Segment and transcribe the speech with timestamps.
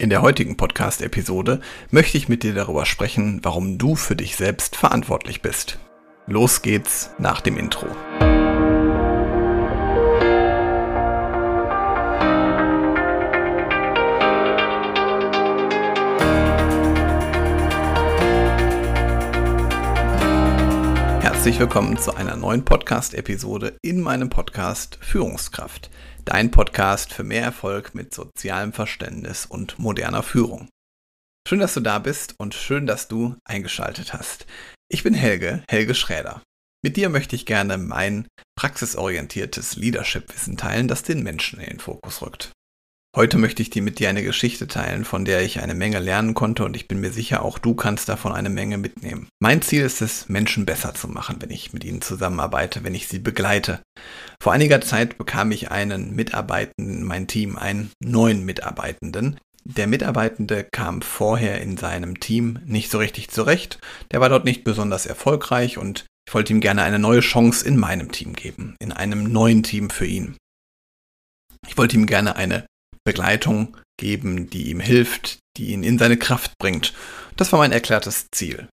[0.00, 1.60] In der heutigen Podcast-Episode
[1.90, 5.80] möchte ich mit dir darüber sprechen, warum du für dich selbst verantwortlich bist.
[6.28, 7.88] Los geht's nach dem Intro.
[21.20, 25.90] Herzlich willkommen zu einer neuen Podcast-Episode in meinem Podcast Führungskraft
[26.28, 30.68] dein Podcast für mehr Erfolg mit sozialem Verständnis und moderner Führung.
[31.48, 34.46] Schön, dass du da bist und schön, dass du eingeschaltet hast.
[34.90, 36.42] Ich bin Helge, Helge Schräder.
[36.84, 38.28] Mit dir möchte ich gerne mein
[38.58, 42.52] praxisorientiertes Leadership-Wissen teilen, das den Menschen in den Fokus rückt.
[43.18, 46.34] Heute möchte ich dir mit dir eine Geschichte teilen, von der ich eine Menge lernen
[46.34, 49.26] konnte und ich bin mir sicher, auch du kannst davon eine Menge mitnehmen.
[49.40, 53.08] Mein Ziel ist es, Menschen besser zu machen, wenn ich mit ihnen zusammenarbeite, wenn ich
[53.08, 53.80] sie begleite.
[54.40, 59.40] Vor einiger Zeit bekam ich einen Mitarbeitenden in mein Team, einen neuen Mitarbeitenden.
[59.64, 63.80] Der Mitarbeitende kam vorher in seinem Team nicht so richtig zurecht.
[64.12, 67.78] Der war dort nicht besonders erfolgreich und ich wollte ihm gerne eine neue Chance in
[67.78, 70.36] meinem Team geben, in einem neuen Team für ihn.
[71.66, 72.64] Ich wollte ihm gerne eine
[73.04, 76.94] Begleitung geben, die ihm hilft, die ihn in seine Kraft bringt.
[77.36, 78.68] Das war mein erklärtes Ziel.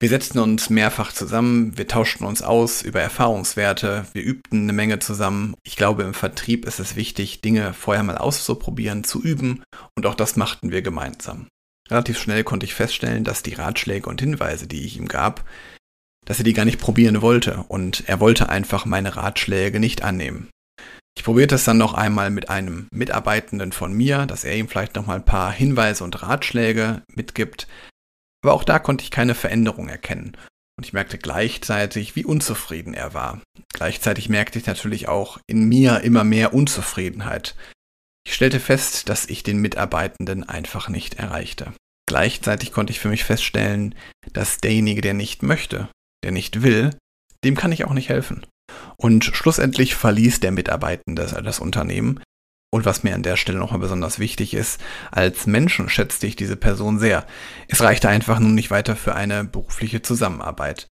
[0.00, 4.98] Wir setzten uns mehrfach zusammen, wir tauschten uns aus über Erfahrungswerte, wir übten eine Menge
[4.98, 5.54] zusammen.
[5.62, 9.62] Ich glaube, im Vertrieb ist es wichtig, Dinge vorher mal auszuprobieren, zu üben
[9.96, 11.46] und auch das machten wir gemeinsam.
[11.90, 15.44] Relativ schnell konnte ich feststellen, dass die Ratschläge und Hinweise, die ich ihm gab,
[16.24, 20.48] dass er die gar nicht probieren wollte und er wollte einfach meine Ratschläge nicht annehmen.
[21.24, 24.94] Ich probierte es dann noch einmal mit einem Mitarbeitenden von mir, dass er ihm vielleicht
[24.94, 27.66] noch mal ein paar Hinweise und Ratschläge mitgibt.
[28.44, 30.36] Aber auch da konnte ich keine Veränderung erkennen.
[30.76, 33.40] Und ich merkte gleichzeitig, wie unzufrieden er war.
[33.72, 37.56] Gleichzeitig merkte ich natürlich auch in mir immer mehr Unzufriedenheit.
[38.26, 41.72] Ich stellte fest, dass ich den Mitarbeitenden einfach nicht erreichte.
[42.06, 43.94] Gleichzeitig konnte ich für mich feststellen,
[44.34, 45.88] dass derjenige, der nicht möchte,
[46.22, 46.90] der nicht will,
[47.44, 48.44] dem kann ich auch nicht helfen.
[48.96, 52.20] Und schlussendlich verließ der Mitarbeitende das Unternehmen.
[52.72, 54.80] Und was mir an der Stelle nochmal besonders wichtig ist,
[55.12, 57.26] als Menschen schätzte ich diese Person sehr.
[57.68, 60.88] Es reichte einfach nun nicht weiter für eine berufliche Zusammenarbeit.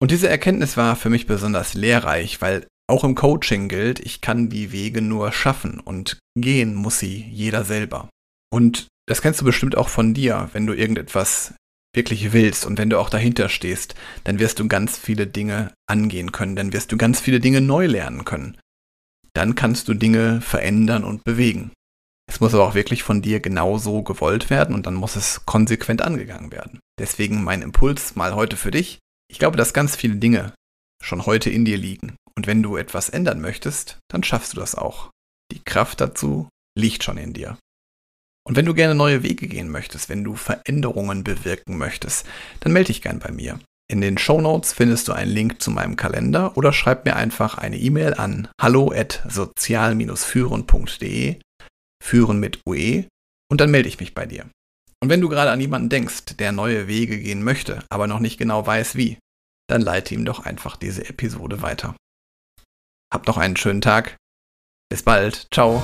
[0.00, 4.48] Und diese Erkenntnis war für mich besonders lehrreich, weil auch im Coaching gilt, ich kann
[4.48, 8.08] die Wege nur schaffen und gehen muss sie jeder selber.
[8.52, 11.54] Und das kennst du bestimmt auch von dir, wenn du irgendetwas
[11.94, 13.94] wirklich willst und wenn du auch dahinter stehst,
[14.24, 17.86] dann wirst du ganz viele Dinge angehen können, dann wirst du ganz viele Dinge neu
[17.86, 18.58] lernen können.
[19.32, 21.72] Dann kannst du Dinge verändern und bewegen.
[22.26, 26.02] Es muss aber auch wirklich von dir genauso gewollt werden und dann muss es konsequent
[26.02, 26.80] angegangen werden.
[26.98, 28.98] Deswegen mein Impuls mal heute für dich.
[29.28, 30.54] Ich glaube, dass ganz viele Dinge
[31.02, 32.16] schon heute in dir liegen.
[32.36, 35.10] Und wenn du etwas ändern möchtest, dann schaffst du das auch.
[35.52, 37.58] Die Kraft dazu liegt schon in dir.
[38.46, 42.26] Und wenn du gerne neue Wege gehen möchtest, wenn du Veränderungen bewirken möchtest,
[42.60, 43.58] dann melde dich gern bei mir.
[43.90, 47.58] In den Show Notes findest du einen Link zu meinem Kalender oder schreib mir einfach
[47.58, 51.40] eine E-Mail an hallo@sozial-führen.de,
[52.02, 53.04] führen mit UE
[53.50, 54.46] und dann melde ich mich bei dir.
[55.02, 58.38] Und wenn du gerade an jemanden denkst, der neue Wege gehen möchte, aber noch nicht
[58.38, 59.18] genau weiß wie,
[59.68, 61.94] dann leite ihm doch einfach diese Episode weiter.
[63.12, 64.16] Hab noch einen schönen Tag.
[64.90, 65.46] Bis bald.
[65.52, 65.82] Ciao.